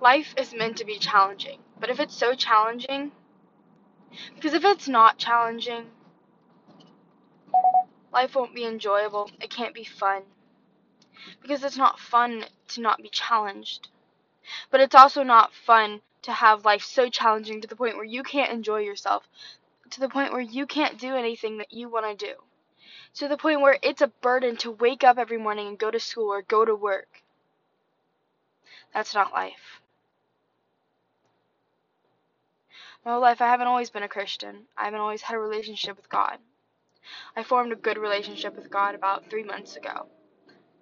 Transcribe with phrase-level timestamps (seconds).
[0.00, 1.58] life is meant to be challenging.
[1.78, 3.12] But if it's so challenging,
[4.34, 5.86] because if it's not challenging,
[8.12, 9.30] life won't be enjoyable.
[9.40, 10.22] It can't be fun.
[11.40, 13.88] Because it's not fun to not be challenged.
[14.70, 18.22] But it's also not fun to have life so challenging to the point where you
[18.22, 19.28] can't enjoy yourself,
[19.90, 22.34] to the point where you can't do anything that you want to do,
[23.14, 26.00] to the point where it's a burden to wake up every morning and go to
[26.00, 27.22] school or go to work.
[28.92, 29.80] That's not life.
[33.04, 34.64] My whole life, I haven't always been a Christian.
[34.78, 36.38] I haven't always had a relationship with God.
[37.36, 40.06] I formed a good relationship with God about three months ago.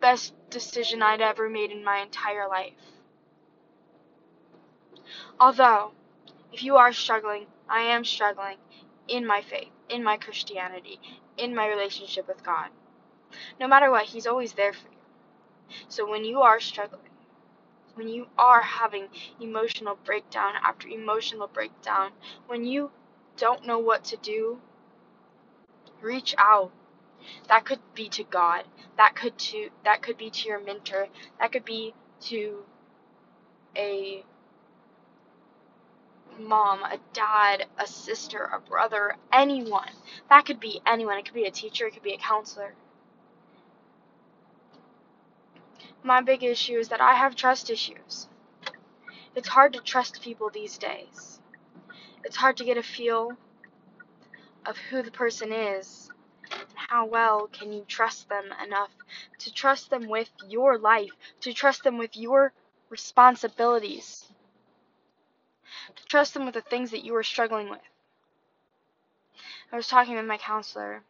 [0.00, 2.74] Best decision I'd ever made in my entire life.
[5.40, 5.90] Although,
[6.52, 8.58] if you are struggling, I am struggling
[9.08, 11.00] in my faith, in my Christianity,
[11.36, 12.68] in my relationship with God.
[13.58, 14.98] No matter what, He's always there for you.
[15.88, 17.10] So when you are struggling,
[17.94, 19.08] when you are having
[19.40, 22.12] emotional breakdown after emotional breakdown,
[22.46, 22.90] when you
[23.36, 24.60] don't know what to do,
[26.00, 26.72] reach out.
[27.48, 28.64] That could be to God.
[28.96, 31.08] That could to that could be to your mentor.
[31.40, 32.64] That could be to
[33.76, 34.24] a
[36.38, 39.90] mom, a dad, a sister, a brother, anyone.
[40.28, 41.18] That could be anyone.
[41.18, 42.74] It could be a teacher, it could be a counselor.
[46.06, 48.28] My big issue is that I have trust issues.
[49.34, 51.40] It's hard to trust people these days.
[52.22, 53.38] It's hard to get a feel
[54.66, 56.10] of who the person is
[56.52, 58.90] and how well can you trust them enough
[59.38, 62.52] to trust them with your life, to trust them with your
[62.90, 64.26] responsibilities,
[65.96, 67.80] to trust them with the things that you are struggling with.
[69.72, 71.02] I was talking with my counselor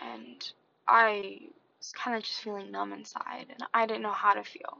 [0.00, 0.52] and
[0.86, 1.48] I
[1.84, 4.78] was kind of just feeling numb inside and I didn't know how to feel.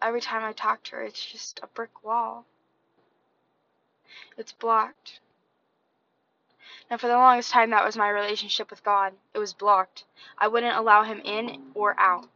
[0.00, 2.46] Every time I talk to her, it's just a brick wall.
[4.36, 5.18] It's blocked.
[6.88, 9.12] And for the longest time, that was my relationship with God.
[9.34, 10.04] It was blocked.
[10.38, 12.28] I wouldn't allow Him in or out.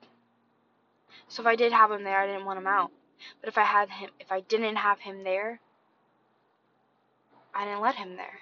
[1.28, 2.90] So if I did have Him there, I didn't want Him out.
[3.40, 5.60] But if I had Him, if I didn't have Him there,
[7.54, 8.40] I didn't let Him there.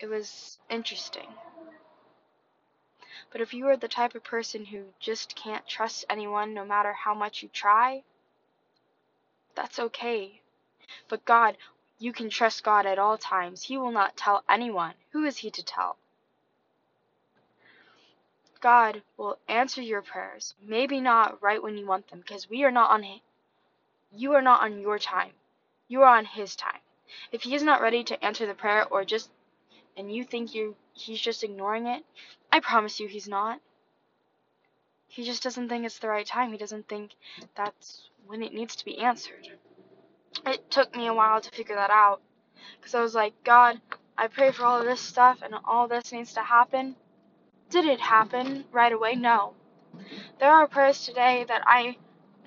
[0.00, 1.28] It was interesting.
[3.30, 6.92] But if you are the type of person who just can't trust anyone no matter
[6.92, 8.02] how much you try,
[9.54, 10.40] that's okay.
[11.08, 11.56] But God,
[11.98, 13.62] you can trust God at all times.
[13.62, 14.94] He will not tell anyone.
[15.12, 15.96] Who is He to tell?
[18.60, 20.54] God will answer your prayers.
[20.62, 23.20] Maybe not right when you want them, because we are not on
[24.16, 25.32] you are not on your time.
[25.88, 26.80] You are on his time.
[27.32, 29.30] If he is not ready to answer the prayer or just
[29.96, 32.04] and you think you he's just ignoring it,
[32.52, 33.60] I promise you he's not.
[35.06, 36.50] He just doesn't think it's the right time.
[36.50, 37.12] He doesn't think
[37.56, 39.48] that's when it needs to be answered.
[40.46, 42.20] It took me a while to figure that out
[42.80, 43.80] because I was like, God,
[44.18, 46.96] I pray for all of this stuff and all this needs to happen.
[47.70, 49.14] Did it happen right away?
[49.14, 49.54] No.
[50.40, 51.96] There are prayers today that I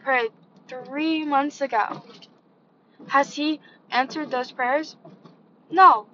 [0.04, 0.32] prayed
[0.68, 2.04] three months ago.
[3.08, 4.98] Has He answered those prayers?
[5.70, 6.08] No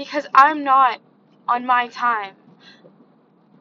[0.00, 0.98] because I'm not
[1.46, 2.34] on my time.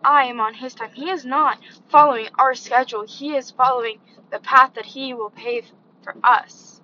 [0.02, 0.92] I am on his time.
[0.94, 3.06] He is not following our schedule.
[3.06, 4.00] He is following
[4.32, 5.66] the path that he will pave
[6.02, 6.80] for us.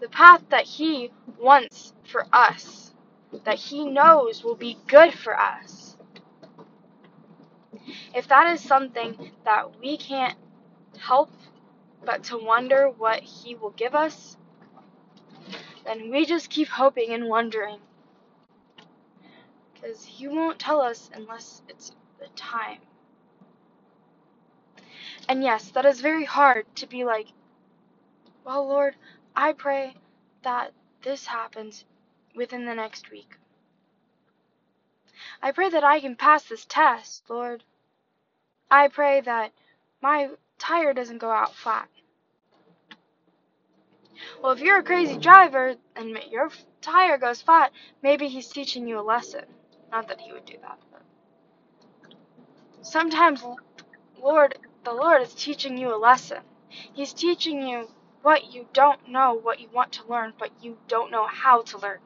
[0.00, 2.94] The path that he wants for us.
[3.44, 5.98] That he knows will be good for us.
[8.14, 10.38] If that is something that we can't
[10.96, 11.30] help
[12.02, 14.38] but to wonder what he will give us,
[15.84, 17.80] then we just keep hoping and wondering
[19.86, 22.78] because he won't tell us unless it's the time.
[25.28, 27.28] And yes, that is very hard to be like,
[28.44, 28.96] well, Lord,
[29.34, 29.94] I pray
[30.42, 31.84] that this happens
[32.34, 33.36] within the next week.
[35.40, 37.62] I pray that I can pass this test, Lord.
[38.70, 39.52] I pray that
[40.02, 41.88] my tire doesn't go out flat.
[44.42, 46.50] Well, if you're a crazy driver and your
[46.80, 47.70] tire goes flat,
[48.02, 49.44] maybe he's teaching you a lesson.
[49.90, 50.78] Not that he would do that,
[52.82, 53.42] sometimes
[54.22, 56.38] Lord, the Lord is teaching you a lesson.
[56.68, 57.88] He's teaching you
[58.22, 61.78] what you don't know, what you want to learn, but you don't know how to
[61.78, 61.98] learn.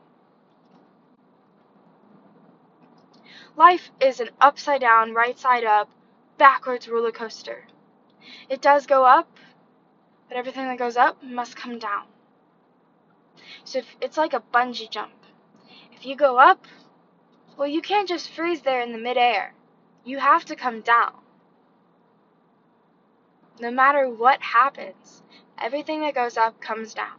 [3.56, 5.91] Life is an upside down, right side up,
[6.38, 7.67] backwards roller coaster.
[8.49, 9.29] It does go up,
[10.29, 12.06] but everything that goes up must come down.
[13.65, 15.12] So if, it's like a bungee jump.
[15.93, 16.67] If you go up,
[17.61, 19.53] well, you can't just freeze there in the midair.
[20.03, 21.12] You have to come down.
[23.61, 25.23] No matter what happens,
[25.59, 27.19] everything that goes up comes down.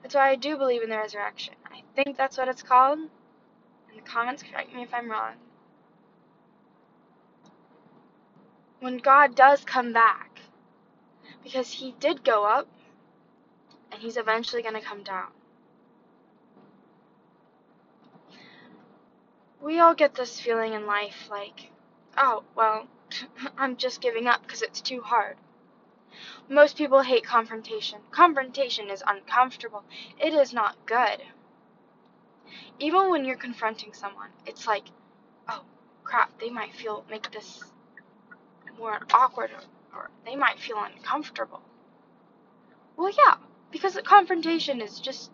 [0.00, 1.52] That's why I do believe in the resurrection.
[1.70, 3.00] I think that's what it's called.
[3.00, 5.34] In the comments, correct me if I'm wrong.
[8.78, 10.40] When God does come back,
[11.44, 12.66] because he did go up,
[13.92, 15.32] and he's eventually going to come down.
[19.62, 21.70] We all get this feeling in life like,
[22.16, 22.88] oh, well,
[23.58, 25.36] I'm just giving up because it's too hard.
[26.48, 28.00] Most people hate confrontation.
[28.10, 29.84] Confrontation is uncomfortable.
[30.18, 31.22] It is not good.
[32.78, 34.84] Even when you're confronting someone, it's like,
[35.48, 35.62] oh
[36.04, 37.62] crap, they might feel make this
[38.78, 39.50] more awkward
[39.94, 41.60] or they might feel uncomfortable.
[42.96, 43.36] Well, yeah,
[43.70, 45.30] because the confrontation is just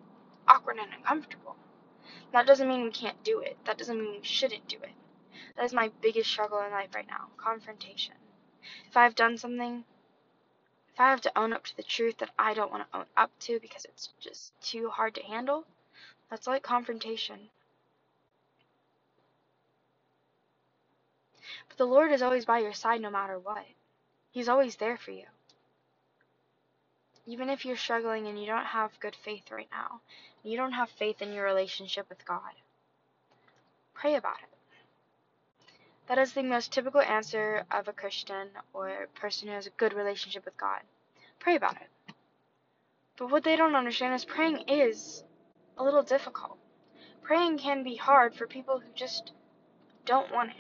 [0.48, 1.56] awkward and uncomfortable.
[2.32, 3.56] That doesn't mean we can't do it.
[3.64, 4.94] That doesn't mean we shouldn't do it.
[5.56, 8.14] That is my biggest struggle in life right now confrontation.
[8.88, 9.84] If I've done something,
[10.92, 13.06] if I have to own up to the truth that I don't want to own
[13.16, 15.64] up to because it's just too hard to handle,
[16.30, 17.50] that's like confrontation.
[21.68, 23.66] But the Lord is always by your side no matter what.
[24.30, 25.26] He's always there for you.
[27.26, 30.00] Even if you're struggling and you don't have good faith right now,
[30.44, 32.54] you don't have faith in your relationship with God,
[33.94, 34.48] pray about it.
[36.06, 39.70] That is the most typical answer of a Christian or a person who has a
[39.70, 40.82] good relationship with God.
[41.40, 42.14] Pray about it.
[43.16, 45.24] But what they don't understand is praying is
[45.76, 46.58] a little difficult.
[47.22, 49.32] Praying can be hard for people who just
[50.04, 50.56] don't want it.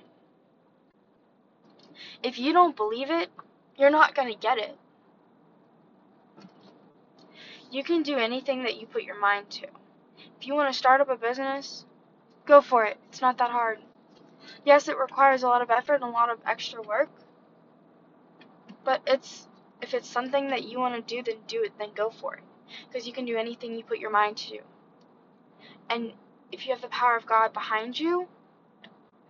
[2.22, 3.30] If you don't believe it,
[3.78, 4.76] you're not going to get it.
[7.70, 9.66] You can do anything that you put your mind to.
[10.40, 11.84] If you want to start up a business,
[12.46, 12.96] go for it.
[13.08, 13.78] It's not that hard.
[14.64, 17.10] Yes, it requires a lot of effort and a lot of extra work.
[18.84, 19.48] But it's
[19.82, 22.42] if it's something that you want to do, then do it, then go for it.
[22.88, 24.60] Because you can do anything you put your mind to.
[25.90, 26.12] And
[26.52, 28.28] if you have the power of God behind you,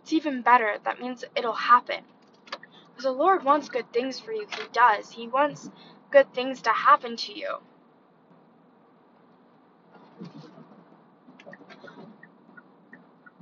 [0.02, 0.76] it's even better.
[0.84, 2.04] That means it'll happen.
[2.50, 4.46] Because the Lord wants good things for you.
[4.50, 5.10] He does.
[5.10, 5.70] He wants
[6.10, 7.56] good things to happen to you.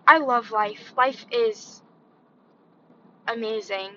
[0.07, 0.93] I love life.
[0.97, 1.83] Life is
[3.27, 3.93] amazing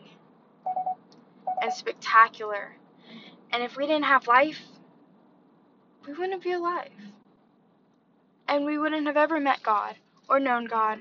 [1.62, 2.76] and spectacular.
[3.52, 4.62] And if we didn't have life,
[6.08, 6.92] we wouldn't be alive.
[8.48, 9.96] And we wouldn't have ever met God
[10.30, 11.00] or known God.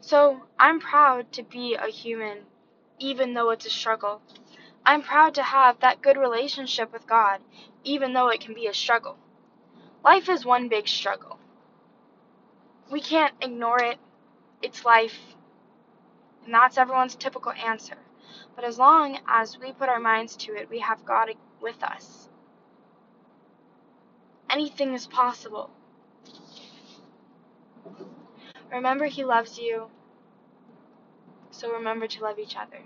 [0.00, 2.38] So I'm proud to be a human,
[2.98, 4.20] even though it's a struggle.
[4.84, 7.40] I'm proud to have that good relationship with God,
[7.84, 9.16] even though it can be a struggle.
[10.04, 11.38] Life is one big struggle.
[12.90, 13.98] We can't ignore it.
[14.62, 15.18] It's life.
[16.44, 17.98] And that's everyone's typical answer.
[18.56, 21.30] But as long as we put our minds to it, we have God
[21.60, 22.28] with us.
[24.48, 25.70] Anything is possible.
[28.72, 29.88] Remember, He loves you.
[31.50, 32.80] So remember to love each other.